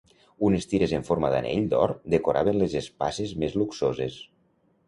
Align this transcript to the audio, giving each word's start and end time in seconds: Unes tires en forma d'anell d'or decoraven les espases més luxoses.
Unes 0.47 0.63
tires 0.71 0.95
en 0.99 1.05
forma 1.09 1.29
d'anell 1.33 1.67
d'or 1.75 1.93
decoraven 2.15 2.59
les 2.63 2.75
espases 2.83 3.35
més 3.45 3.63
luxoses. 3.63 4.21